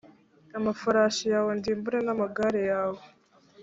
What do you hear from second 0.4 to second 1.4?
amafarashi